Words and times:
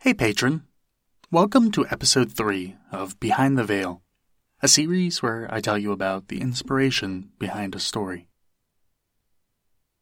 Hey, 0.00 0.14
patron. 0.14 0.62
Welcome 1.28 1.72
to 1.72 1.84
episode 1.88 2.30
3 2.30 2.76
of 2.92 3.18
Behind 3.18 3.58
the 3.58 3.64
Veil, 3.64 4.04
a 4.62 4.68
series 4.68 5.24
where 5.24 5.52
I 5.52 5.60
tell 5.60 5.76
you 5.76 5.90
about 5.90 6.28
the 6.28 6.40
inspiration 6.40 7.30
behind 7.40 7.74
a 7.74 7.80
story. 7.80 8.28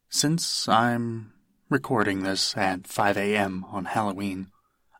Since 0.07 0.69
I'm 0.69 1.33
recording 1.67 2.21
this 2.21 2.55
at 2.55 2.85
5 2.85 3.17
a.m. 3.17 3.65
on 3.71 3.85
Halloween, 3.85 4.51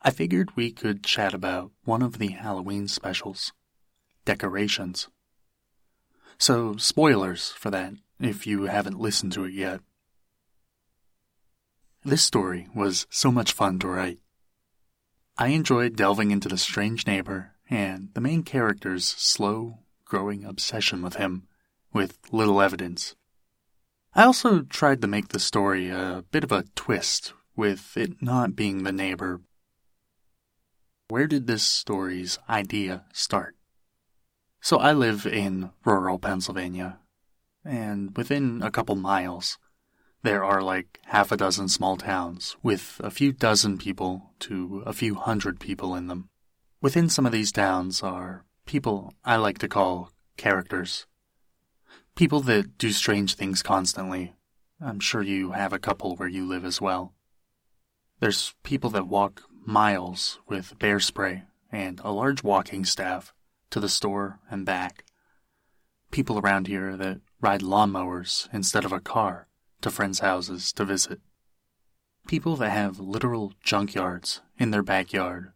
I 0.02 0.10
figured 0.10 0.56
we 0.56 0.72
could 0.72 1.04
chat 1.04 1.36
about 1.36 1.70
one 1.84 2.02
of 2.02 2.18
the 2.18 2.30
Halloween 2.30 2.88
specials 2.88 3.54
decorations. 4.26 5.10
So, 6.40 6.76
spoilers 6.78 7.52
for 7.52 7.70
that 7.70 7.94
if 8.20 8.48
you 8.48 8.64
haven't 8.64 9.00
listened 9.00 9.34
to 9.34 9.46
it 9.46 9.54
yet. 9.54 9.82
This 12.04 12.24
story 12.24 12.68
was 12.74 13.06
so 13.12 13.32
much 13.32 13.52
fun 13.52 13.78
to 13.78 13.90
write. 13.90 14.18
I 15.40 15.50
enjoyed 15.50 15.96
delving 15.96 16.32
into 16.32 16.50
the 16.50 16.58
strange 16.58 17.06
neighbor 17.06 17.52
and 17.70 18.10
the 18.16 18.22
main 18.22 18.42
character's 18.42 19.08
slow, 19.08 19.80
growing 20.04 20.44
obsession 20.44 21.04
with 21.04 21.18
him, 21.18 21.48
with 21.94 22.18
little 22.32 22.60
evidence. 22.60 23.16
I 24.16 24.24
also 24.24 24.62
tried 24.62 25.02
to 25.02 25.08
make 25.08 25.28
the 25.28 25.40
story 25.40 25.90
a 25.90 26.24
bit 26.32 26.44
of 26.44 26.52
a 26.52 26.66
twist, 26.76 27.34
with 27.56 27.96
it 27.96 28.20
not 28.20 28.56
being 28.56 28.82
the 28.82 28.92
neighbor. 28.92 29.42
Where 31.08 31.28
did 31.28 31.46
this 31.46 31.64
story's 31.64 32.40
idea 32.50 33.06
start? 33.14 33.56
So 34.60 34.78
I 34.78 34.92
live 34.92 35.28
in 35.28 35.70
rural 35.86 36.18
Pennsylvania, 36.18 36.98
and 37.64 38.16
within 38.18 38.64
a 38.64 38.72
couple 38.72 38.96
miles, 38.96 39.60
there 40.28 40.44
are 40.44 40.62
like 40.62 41.00
half 41.06 41.32
a 41.32 41.38
dozen 41.38 41.70
small 41.70 41.96
towns 41.96 42.58
with 42.62 43.00
a 43.02 43.10
few 43.10 43.32
dozen 43.32 43.78
people 43.78 44.34
to 44.40 44.84
a 44.86 44.92
few 44.92 45.16
hundred 45.16 45.58
people 45.58 45.96
in 45.96 46.08
them. 46.08 46.28
Within 46.82 47.08
some 47.08 47.26
of 47.26 47.32
these 47.32 47.54
towns 47.54 48.04
are 48.04 48.44
people 48.66 49.14
I 49.24 49.38
like 49.38 49.58
to 49.60 49.70
call 49.70 50.12
characters. 50.36 51.06
People 52.14 52.42
that 52.42 52.78
do 52.78 52.92
strange 52.92 53.36
things 53.36 53.64
constantly. 53.64 54.36
I'm 54.82 55.00
sure 55.00 55.22
you 55.22 55.52
have 55.52 55.72
a 55.72 55.80
couple 55.80 56.18
where 56.18 56.28
you 56.28 56.46
live 56.46 56.66
as 56.66 56.82
well. 56.82 57.14
There's 58.20 58.54
people 58.64 58.90
that 58.90 59.08
walk 59.08 59.44
miles 59.66 60.40
with 60.46 60.78
bear 60.78 61.00
spray 61.00 61.44
and 61.72 62.02
a 62.04 62.12
large 62.12 62.44
walking 62.44 62.84
staff 62.84 63.34
to 63.70 63.80
the 63.80 63.88
store 63.88 64.42
and 64.52 64.66
back. 64.66 65.06
People 66.12 66.38
around 66.38 66.68
here 66.68 66.98
that 66.98 67.22
ride 67.40 67.62
lawnmowers 67.62 68.50
instead 68.52 68.84
of 68.84 68.92
a 68.92 69.00
car 69.00 69.47
to 69.82 69.92
friends' 69.92 70.20
houses 70.20 70.72
to 70.74 70.86
visit. 70.86 71.20
People 72.28 72.56
that 72.58 72.72
have 72.72 73.00
literal 73.00 73.54
junkyards 73.66 74.42
in 74.58 74.72
their 74.72 74.84
backyard. 74.84 75.54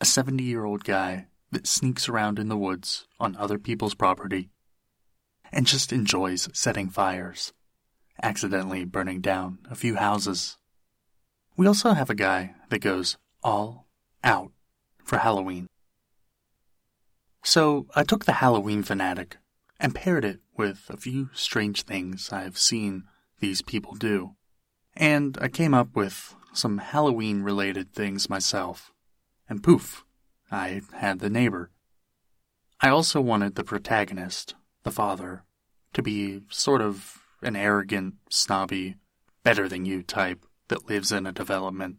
A 0.00 0.04
70 0.04 0.42
year 0.42 0.64
old 0.64 0.84
guy 0.84 1.26
that 1.50 1.66
sneaks 1.66 2.08
around 2.08 2.38
in 2.38 2.48
the 2.48 2.56
woods 2.56 3.06
on 3.20 3.36
other 3.36 3.58
people's 3.58 3.94
property 3.94 4.50
and 5.52 5.66
just 5.66 5.92
enjoys 5.92 6.48
setting 6.54 6.88
fires, 6.88 7.52
accidentally 8.22 8.84
burning 8.84 9.20
down 9.20 9.58
a 9.70 9.74
few 9.74 9.96
houses. 9.96 10.56
We 11.56 11.66
also 11.66 11.92
have 11.92 12.08
a 12.08 12.14
guy 12.14 12.54
that 12.70 12.80
goes 12.80 13.18
all 13.42 13.86
out 14.24 14.52
for 15.04 15.18
Halloween. 15.18 15.66
So 17.44 17.86
I 17.94 18.04
took 18.04 18.24
the 18.24 18.32
Halloween 18.32 18.82
fanatic 18.82 19.36
and 19.82 19.96
paired 19.96 20.24
it 20.24 20.38
with 20.56 20.86
a 20.88 20.96
few 20.96 21.28
strange 21.34 21.82
things 21.82 22.32
I've 22.32 22.56
seen 22.56 23.02
these 23.40 23.62
people 23.62 23.94
do. 23.94 24.36
And 24.94 25.36
I 25.40 25.48
came 25.48 25.74
up 25.74 25.96
with 25.96 26.36
some 26.52 26.78
Halloween 26.78 27.42
related 27.42 27.92
things 27.92 28.30
myself. 28.30 28.92
And 29.48 29.62
poof, 29.62 30.04
I 30.52 30.82
had 30.92 31.18
the 31.18 31.28
neighbor. 31.28 31.72
I 32.80 32.90
also 32.90 33.20
wanted 33.20 33.56
the 33.56 33.64
protagonist, 33.64 34.54
the 34.84 34.92
father, 34.92 35.42
to 35.94 36.02
be 36.02 36.42
sort 36.48 36.80
of 36.80 37.18
an 37.42 37.56
arrogant, 37.56 38.14
snobby, 38.30 38.96
better 39.42 39.68
than 39.68 39.84
you 39.84 40.04
type 40.04 40.46
that 40.68 40.88
lives 40.88 41.10
in 41.10 41.26
a 41.26 41.32
development. 41.32 41.96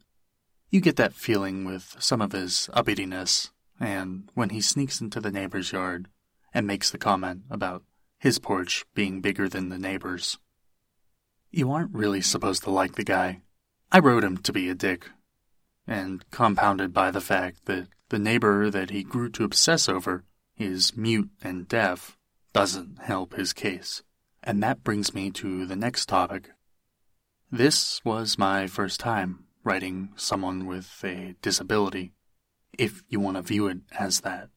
You 0.69 0.79
get 0.79 0.95
that 0.95 1.13
feeling 1.13 1.65
with 1.65 1.97
some 1.99 2.21
of 2.21 2.31
his 2.31 2.69
uppityness, 2.73 3.51
and 3.77 4.29
when 4.35 4.49
he 4.49 4.61
sneaks 4.61 5.01
into 5.01 5.19
the 5.19 5.31
neighbor's 5.31 5.73
yard 5.73 6.07
and 6.53 6.67
makes 6.67 6.91
the 6.91 6.97
comment 6.97 7.41
about 7.49 7.83
his 8.19 8.39
porch 8.39 8.85
being 8.93 9.21
bigger 9.21 9.49
than 9.49 9.69
the 9.69 9.77
neighbor's. 9.77 10.37
You 11.51 11.71
aren't 11.71 11.93
really 11.93 12.21
supposed 12.21 12.63
to 12.63 12.71
like 12.71 12.95
the 12.95 13.03
guy. 13.03 13.41
I 13.91 13.99
wrote 13.99 14.23
him 14.23 14.37
to 14.37 14.53
be 14.53 14.69
a 14.69 14.75
dick, 14.75 15.09
and 15.85 16.23
compounded 16.31 16.93
by 16.93 17.11
the 17.11 17.21
fact 17.21 17.65
that 17.65 17.87
the 18.09 18.19
neighbor 18.19 18.69
that 18.69 18.89
he 18.89 19.03
grew 19.03 19.29
to 19.31 19.43
obsess 19.43 19.89
over 19.89 20.23
is 20.57 20.95
mute 20.95 21.29
and 21.41 21.67
deaf 21.67 22.17
doesn't 22.53 22.99
help 23.01 23.33
his 23.33 23.53
case. 23.53 24.03
And 24.41 24.61
that 24.61 24.83
brings 24.83 25.13
me 25.13 25.31
to 25.31 25.65
the 25.65 25.75
next 25.75 26.07
topic. 26.07 26.51
This 27.51 28.03
was 28.03 28.37
my 28.37 28.67
first 28.67 28.99
time 28.99 29.45
writing 29.63 30.09
someone 30.15 30.65
with 30.65 31.03
a 31.03 31.35
disability, 31.41 32.13
if 32.77 33.03
you 33.07 33.19
want 33.19 33.37
to 33.37 33.41
view 33.41 33.67
it 33.67 33.79
as 33.97 34.21
that. 34.21 34.49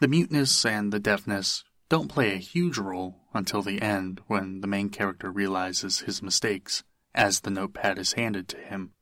The 0.00 0.08
muteness 0.08 0.64
and 0.66 0.92
the 0.92 0.98
deafness 0.98 1.64
don't 1.88 2.08
play 2.08 2.32
a 2.32 2.38
huge 2.38 2.78
role 2.78 3.20
until 3.32 3.62
the 3.62 3.80
end 3.80 4.20
when 4.26 4.60
the 4.60 4.66
main 4.66 4.88
character 4.88 5.30
realizes 5.30 6.00
his 6.00 6.22
mistakes 6.22 6.82
as 7.14 7.40
the 7.40 7.50
notepad 7.50 7.98
is 7.98 8.14
handed 8.14 8.48
to 8.48 8.58
him. 8.58 8.92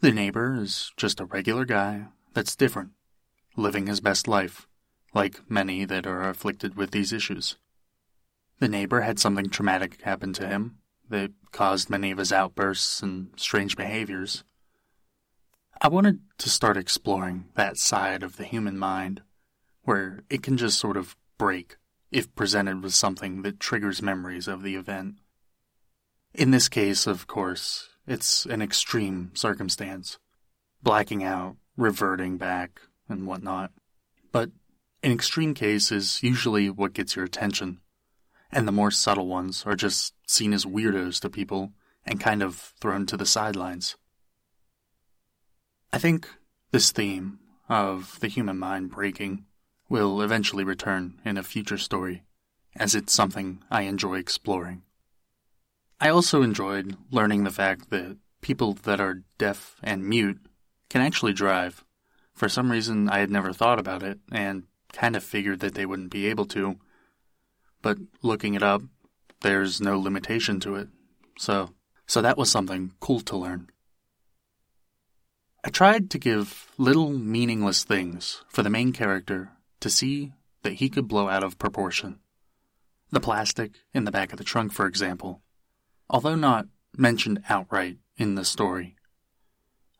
The 0.00 0.10
neighbor 0.10 0.56
is 0.60 0.92
just 0.96 1.20
a 1.20 1.26
regular 1.26 1.64
guy 1.64 2.06
that's 2.34 2.56
different, 2.56 2.90
living 3.56 3.86
his 3.86 4.00
best 4.00 4.26
life, 4.26 4.66
like 5.14 5.48
many 5.48 5.84
that 5.84 6.06
are 6.06 6.28
afflicted 6.28 6.74
with 6.74 6.90
these 6.90 7.12
issues. 7.12 7.56
The 8.58 8.68
neighbor 8.68 9.02
had 9.02 9.18
something 9.18 9.48
traumatic 9.48 10.02
happen 10.02 10.32
to 10.34 10.48
him 10.48 10.78
that 11.08 11.32
caused 11.52 11.90
many 11.90 12.10
of 12.10 12.18
his 12.18 12.32
outbursts 12.32 13.02
and 13.02 13.30
strange 13.36 13.76
behaviors. 13.76 14.42
I 15.80 15.88
wanted 15.88 16.20
to 16.38 16.50
start 16.50 16.76
exploring 16.76 17.46
that 17.54 17.76
side 17.76 18.22
of 18.22 18.36
the 18.36 18.44
human 18.44 18.78
mind 18.78 19.22
where 19.90 20.22
it 20.30 20.40
can 20.40 20.56
just 20.56 20.78
sort 20.78 20.96
of 20.96 21.16
break 21.36 21.76
if 22.12 22.32
presented 22.36 22.80
with 22.80 22.94
something 22.94 23.42
that 23.42 23.58
triggers 23.58 24.00
memories 24.00 24.46
of 24.46 24.62
the 24.62 24.76
event. 24.76 25.16
In 26.32 26.52
this 26.52 26.68
case, 26.68 27.08
of 27.08 27.26
course, 27.26 27.88
it's 28.06 28.46
an 28.46 28.62
extreme 28.62 29.32
circumstance 29.34 30.20
blacking 30.80 31.24
out, 31.24 31.56
reverting 31.76 32.36
back, 32.38 32.80
and 33.08 33.26
whatnot. 33.26 33.72
But 34.30 34.50
an 35.02 35.10
extreme 35.10 35.54
case 35.54 35.90
is 35.90 36.22
usually 36.22 36.70
what 36.70 36.92
gets 36.92 37.16
your 37.16 37.24
attention, 37.24 37.80
and 38.52 38.68
the 38.68 38.78
more 38.80 38.92
subtle 38.92 39.26
ones 39.26 39.64
are 39.66 39.74
just 39.74 40.14
seen 40.24 40.52
as 40.52 40.64
weirdos 40.64 41.18
to 41.22 41.28
people 41.28 41.72
and 42.06 42.20
kind 42.20 42.44
of 42.44 42.74
thrown 42.80 43.06
to 43.06 43.16
the 43.16 43.26
sidelines. 43.26 43.96
I 45.92 45.98
think 45.98 46.28
this 46.70 46.92
theme 46.92 47.40
of 47.68 48.20
the 48.20 48.28
human 48.28 48.56
mind 48.56 48.92
breaking 48.92 49.46
will 49.90 50.22
eventually 50.22 50.64
return 50.64 51.20
in 51.24 51.36
a 51.36 51.42
future 51.42 51.76
story, 51.76 52.22
as 52.76 52.94
it's 52.94 53.12
something 53.12 53.62
I 53.70 53.82
enjoy 53.82 54.14
exploring. 54.18 54.82
I 56.00 56.08
also 56.08 56.42
enjoyed 56.42 56.96
learning 57.10 57.44
the 57.44 57.50
fact 57.50 57.90
that 57.90 58.16
people 58.40 58.72
that 58.84 59.00
are 59.00 59.24
deaf 59.36 59.76
and 59.82 60.08
mute 60.08 60.38
can 60.88 61.02
actually 61.02 61.34
drive. 61.34 61.84
For 62.32 62.48
some 62.48 62.70
reason, 62.70 63.10
I 63.10 63.18
had 63.18 63.30
never 63.30 63.52
thought 63.52 63.80
about 63.80 64.02
it 64.02 64.20
and 64.32 64.62
kind 64.92 65.16
of 65.16 65.24
figured 65.24 65.60
that 65.60 65.74
they 65.74 65.84
wouldn't 65.84 66.10
be 66.10 66.26
able 66.26 66.46
to. 66.46 66.78
But 67.82 67.98
looking 68.22 68.54
it 68.54 68.62
up, 68.62 68.82
there's 69.42 69.80
no 69.80 69.98
limitation 69.98 70.60
to 70.60 70.76
it. 70.76 70.88
So, 71.36 71.70
so 72.06 72.22
that 72.22 72.38
was 72.38 72.50
something 72.50 72.92
cool 73.00 73.20
to 73.20 73.36
learn. 73.36 73.68
I 75.64 75.68
tried 75.68 76.10
to 76.10 76.18
give 76.18 76.70
little 76.78 77.10
meaningless 77.10 77.84
things 77.84 78.42
for 78.48 78.62
the 78.62 78.70
main 78.70 78.92
character 78.92 79.50
to 79.80 79.90
see 79.90 80.32
that 80.62 80.74
he 80.74 80.88
could 80.88 81.08
blow 81.08 81.28
out 81.28 81.42
of 81.42 81.58
proportion. 81.58 82.18
The 83.10 83.20
plastic 83.20 83.72
in 83.92 84.04
the 84.04 84.10
back 84.10 84.32
of 84.32 84.38
the 84.38 84.44
trunk, 84.44 84.72
for 84.72 84.86
example, 84.86 85.42
although 86.08 86.36
not 86.36 86.66
mentioned 86.96 87.42
outright 87.48 87.98
in 88.16 88.34
the 88.34 88.44
story. 88.44 88.96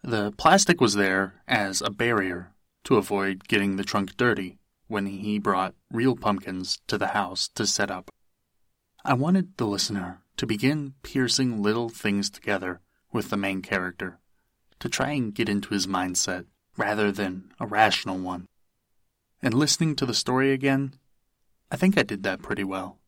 The 0.02 0.32
plastic 0.32 0.80
was 0.80 0.94
there 0.94 1.42
as 1.46 1.82
a 1.82 1.90
barrier 1.90 2.52
to 2.84 2.96
avoid 2.96 3.48
getting 3.48 3.76
the 3.76 3.84
trunk 3.84 4.16
dirty 4.16 4.58
when 4.86 5.06
he 5.06 5.38
brought 5.38 5.74
real 5.90 6.16
pumpkins 6.16 6.78
to 6.86 6.98
the 6.98 7.08
house 7.08 7.48
to 7.54 7.66
set 7.66 7.90
up. 7.90 8.10
I 9.04 9.14
wanted 9.14 9.56
the 9.56 9.66
listener 9.66 10.22
to 10.36 10.46
begin 10.46 10.94
piercing 11.02 11.62
little 11.62 11.88
things 11.88 12.30
together 12.30 12.80
with 13.12 13.30
the 13.30 13.36
main 13.36 13.62
character, 13.62 14.18
to 14.78 14.88
try 14.88 15.10
and 15.10 15.34
get 15.34 15.48
into 15.48 15.74
his 15.74 15.86
mindset 15.86 16.46
rather 16.76 17.12
than 17.12 17.52
a 17.58 17.66
rational 17.66 18.18
one. 18.18 18.46
And 19.42 19.54
listening 19.54 19.96
to 19.96 20.06
the 20.06 20.14
story 20.14 20.52
again, 20.52 20.94
I 21.70 21.76
think 21.76 21.96
I 21.96 22.02
did 22.02 22.22
that 22.25 22.42
pretty 22.42 22.64
well. 22.64 22.98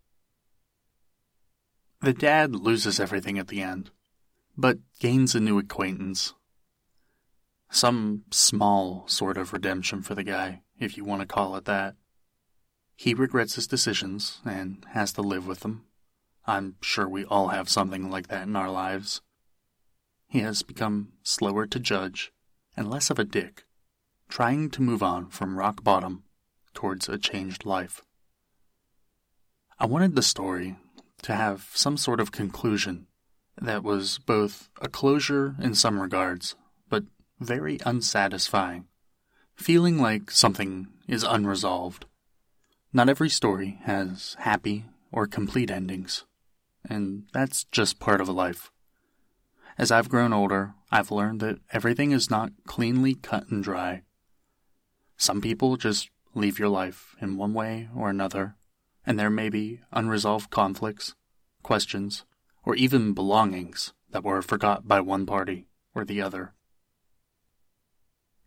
The 2.00 2.12
dad 2.12 2.56
loses 2.56 2.98
everything 2.98 3.38
at 3.38 3.48
the 3.48 3.62
end, 3.62 3.90
but 4.56 4.78
gains 4.98 5.34
a 5.34 5.40
new 5.40 5.58
acquaintance. 5.58 6.34
Some 7.70 8.24
small 8.30 9.04
sort 9.06 9.36
of 9.36 9.52
redemption 9.52 10.02
for 10.02 10.14
the 10.14 10.24
guy, 10.24 10.62
if 10.78 10.96
you 10.96 11.04
want 11.04 11.20
to 11.20 11.26
call 11.26 11.54
it 11.56 11.64
that. 11.66 11.94
He 12.96 13.14
regrets 13.14 13.54
his 13.54 13.66
decisions 13.66 14.40
and 14.44 14.84
has 14.90 15.12
to 15.14 15.22
live 15.22 15.46
with 15.46 15.60
them. 15.60 15.84
I'm 16.46 16.76
sure 16.80 17.08
we 17.08 17.24
all 17.24 17.48
have 17.48 17.68
something 17.68 18.10
like 18.10 18.28
that 18.28 18.46
in 18.46 18.56
our 18.56 18.70
lives. 18.70 19.20
He 20.28 20.40
has 20.40 20.62
become 20.62 21.12
slower 21.22 21.66
to 21.66 21.78
judge 21.78 22.32
and 22.76 22.90
less 22.90 23.10
of 23.10 23.18
a 23.18 23.24
dick, 23.24 23.64
trying 24.32 24.70
to 24.70 24.80
move 24.80 25.02
on 25.02 25.28
from 25.28 25.58
rock 25.58 25.84
bottom 25.84 26.22
towards 26.72 27.06
a 27.06 27.18
changed 27.18 27.66
life. 27.66 28.00
I 29.78 29.84
wanted 29.84 30.16
the 30.16 30.22
story 30.22 30.76
to 31.20 31.34
have 31.34 31.68
some 31.74 31.98
sort 31.98 32.18
of 32.18 32.32
conclusion 32.32 33.08
that 33.60 33.82
was 33.82 34.18
both 34.20 34.70
a 34.80 34.88
closure 34.88 35.54
in 35.60 35.74
some 35.74 36.00
regards, 36.00 36.56
but 36.88 37.04
very 37.40 37.78
unsatisfying, 37.84 38.86
feeling 39.54 39.98
like 39.98 40.30
something 40.30 40.86
is 41.06 41.24
unresolved. 41.24 42.06
Not 42.90 43.10
every 43.10 43.28
story 43.28 43.80
has 43.82 44.34
happy 44.38 44.86
or 45.12 45.26
complete 45.26 45.70
endings, 45.70 46.24
and 46.88 47.24
that's 47.34 47.64
just 47.64 48.00
part 48.00 48.22
of 48.22 48.30
life. 48.30 48.70
As 49.76 49.90
I've 49.90 50.08
grown 50.08 50.32
older, 50.32 50.72
I've 50.90 51.10
learned 51.10 51.40
that 51.40 51.58
everything 51.70 52.12
is 52.12 52.30
not 52.30 52.52
cleanly 52.66 53.14
cut 53.14 53.48
and 53.48 53.62
dry. 53.62 54.04
Some 55.16 55.40
people 55.40 55.76
just 55.76 56.10
leave 56.34 56.58
your 56.58 56.68
life 56.68 57.14
in 57.20 57.36
one 57.36 57.54
way 57.54 57.88
or 57.94 58.10
another, 58.10 58.56
and 59.06 59.18
there 59.18 59.30
may 59.30 59.48
be 59.48 59.80
unresolved 59.92 60.50
conflicts, 60.50 61.14
questions, 61.62 62.24
or 62.64 62.74
even 62.74 63.12
belongings 63.12 63.92
that 64.10 64.24
were 64.24 64.42
forgot 64.42 64.86
by 64.86 65.00
one 65.00 65.26
party 65.26 65.66
or 65.94 66.04
the 66.04 66.20
other. 66.22 66.54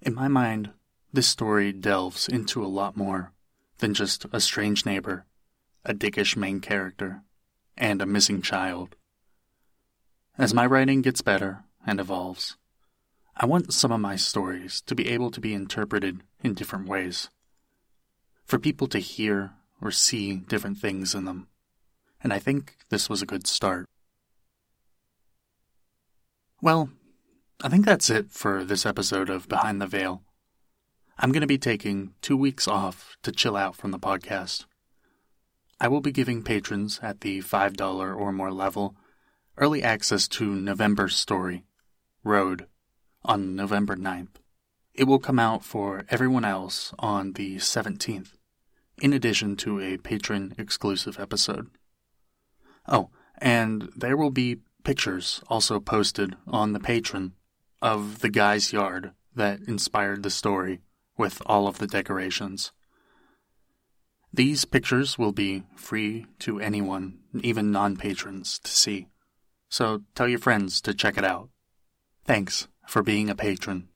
In 0.02 0.14
my 0.14 0.28
mind, 0.28 0.72
this 1.12 1.28
story 1.28 1.72
delves 1.72 2.28
into 2.28 2.64
a 2.64 2.68
lot 2.68 2.98
more 2.98 3.32
than 3.80 3.94
just 3.94 4.26
a 4.32 4.40
strange 4.40 4.86
neighbor, 4.86 5.26
a 5.84 5.94
dickish 5.94 6.36
main 6.36 6.60
character, 6.60 7.24
and 7.78 8.02
a 8.02 8.06
missing 8.06 8.42
child. 8.42 8.96
As 10.38 10.54
my 10.54 10.66
writing 10.66 11.02
gets 11.02 11.22
better 11.22 11.64
and 11.86 12.00
evolves, 12.00 12.58
I 13.38 13.46
want 13.46 13.74
some 13.74 13.92
of 13.92 14.00
my 14.00 14.16
stories 14.16 14.82
to 14.82 14.96
be 14.96 15.10
able 15.10 15.30
to 15.32 15.42
be 15.42 15.54
interpreted 15.54 16.22
in 16.42 16.54
different 16.54 16.88
ways. 16.88 17.30
For 18.46 18.58
people 18.58 18.88
to 18.88 19.00
hear 19.00 19.52
or 19.82 19.92
see 19.92 20.38
different 20.38 20.78
things 20.78 21.14
in 21.14 21.26
them. 21.26 21.48
And 22.24 22.32
I 22.32 22.40
think 22.40 22.78
this 22.90 23.10
was 23.10 23.22
a 23.22 23.26
good 23.26 23.46
start. 23.46 23.88
Well, 26.62 26.90
I 27.62 27.68
think 27.68 27.86
that's 27.86 28.10
it 28.10 28.32
for 28.32 28.64
this 28.64 28.86
episode 28.86 29.30
of 29.30 29.50
Behind 29.50 29.82
the 29.82 29.88
Veil. 29.88 30.22
I'm 31.18 31.32
going 31.32 31.42
to 31.42 31.48
be 31.48 31.58
taking 31.58 32.14
two 32.22 32.38
weeks 32.38 32.68
off 32.68 33.18
to 33.24 33.32
chill 33.32 33.58
out 33.58 33.76
from 33.76 33.92
the 33.92 34.00
podcast. 34.00 34.66
I 35.80 35.90
will 35.90 36.02
be 36.02 36.12
giving 36.14 36.42
patrons 36.42 37.02
at 37.04 37.20
the 37.20 37.40
$5 37.40 38.18
or 38.18 38.32
more 38.32 38.52
level 38.52 38.96
early 39.58 39.84
access 39.84 40.28
to 40.30 40.56
November's 40.56 41.16
story, 41.16 41.66
Road, 42.24 42.68
on 43.25 43.56
November 43.56 43.95
9th. 43.95 44.38
It 44.94 45.06
will 45.06 45.19
come 45.19 45.39
out 45.39 45.63
for 45.63 46.06
everyone 46.10 46.45
else 46.45 46.94
on 46.98 47.33
the 47.33 47.57
17th, 47.57 48.33
in 49.01 49.12
addition 49.12 49.57
to 49.57 49.81
a 49.81 49.98
patron 49.98 50.56
exclusive 50.57 51.19
episode. 51.19 51.69
Oh, 52.88 53.10
and 53.38 53.89
there 53.95 54.16
will 54.16 54.31
be 54.31 54.62
pictures 54.83 55.42
also 55.48 55.80
posted 55.80 56.36
on 56.48 56.74
the 56.74 56.80
Patreon 56.80 57.31
of 57.81 58.19
the 58.19 58.30
guy's 58.30 58.72
yard 58.72 59.12
that 59.36 59.60
inspired 59.68 60.24
the 60.24 60.30
story 60.30 60.80
with 61.18 61.42
all 61.45 61.68
of 61.68 61.80
the 61.80 61.88
decorations. 61.88 62.72
These 64.31 64.66
pictures 64.66 65.18
will 65.18 65.31
be 65.31 65.63
free 65.75 66.25
to 66.39 66.60
anyone, 66.60 67.19
even 67.42 67.72
non 67.72 67.98
patrons, 67.98 68.60
to 68.60 68.72
see. 68.72 69.07
So 69.69 70.04
tell 70.13 70.27
your 70.27 70.39
friends 70.39 70.81
to 70.81 70.94
check 70.94 71.18
it 71.18 71.25
out. 71.25 71.50
Thanks 72.25 72.68
for 72.88 73.04
being 73.04 73.30
a 73.30 73.36
patron. 73.36 73.90